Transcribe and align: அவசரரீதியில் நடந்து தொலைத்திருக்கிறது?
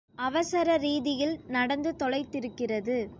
அவசரரீதியில் 0.19 1.39
நடந்து 1.47 1.95
தொலைத்திருக்கிறது? 1.99 2.97